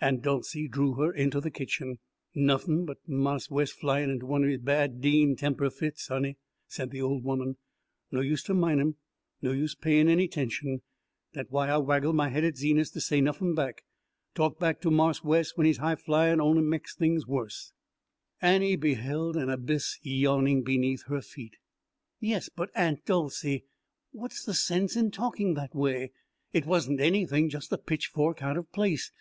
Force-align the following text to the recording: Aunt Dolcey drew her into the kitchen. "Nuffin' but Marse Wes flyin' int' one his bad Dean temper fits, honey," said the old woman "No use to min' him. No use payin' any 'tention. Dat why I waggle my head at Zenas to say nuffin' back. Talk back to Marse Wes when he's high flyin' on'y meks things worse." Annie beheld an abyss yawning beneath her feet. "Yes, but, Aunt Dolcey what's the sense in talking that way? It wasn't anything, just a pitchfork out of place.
Aunt 0.00 0.22
Dolcey 0.22 0.66
drew 0.66 0.94
her 0.94 1.12
into 1.12 1.40
the 1.40 1.52
kitchen. 1.52 2.00
"Nuffin' 2.34 2.84
but 2.84 2.98
Marse 3.06 3.48
Wes 3.48 3.70
flyin' 3.70 4.10
int' 4.10 4.24
one 4.24 4.42
his 4.42 4.58
bad 4.60 5.00
Dean 5.00 5.36
temper 5.36 5.70
fits, 5.70 6.08
honey," 6.08 6.36
said 6.66 6.90
the 6.90 7.00
old 7.00 7.22
woman 7.22 7.58
"No 8.10 8.20
use 8.20 8.42
to 8.42 8.54
min' 8.54 8.80
him. 8.80 8.96
No 9.40 9.52
use 9.52 9.76
payin' 9.76 10.08
any 10.08 10.26
'tention. 10.26 10.82
Dat 11.32 11.46
why 11.50 11.68
I 11.68 11.76
waggle 11.78 12.12
my 12.12 12.28
head 12.28 12.42
at 12.42 12.56
Zenas 12.56 12.90
to 12.90 13.00
say 13.00 13.20
nuffin' 13.20 13.54
back. 13.54 13.84
Talk 14.34 14.58
back 14.58 14.80
to 14.80 14.90
Marse 14.90 15.22
Wes 15.22 15.52
when 15.56 15.64
he's 15.64 15.76
high 15.78 15.94
flyin' 15.94 16.40
on'y 16.40 16.60
meks 16.60 16.96
things 16.96 17.28
worse." 17.28 17.72
Annie 18.42 18.74
beheld 18.74 19.36
an 19.36 19.48
abyss 19.48 20.00
yawning 20.02 20.64
beneath 20.64 21.04
her 21.04 21.20
feet. 21.22 21.54
"Yes, 22.18 22.48
but, 22.48 22.70
Aunt 22.74 23.04
Dolcey 23.06 23.62
what's 24.10 24.44
the 24.44 24.54
sense 24.54 24.96
in 24.96 25.12
talking 25.12 25.54
that 25.54 25.72
way? 25.72 26.10
It 26.52 26.66
wasn't 26.66 26.98
anything, 27.00 27.48
just 27.48 27.72
a 27.72 27.78
pitchfork 27.78 28.42
out 28.42 28.56
of 28.56 28.72
place. 28.72 29.12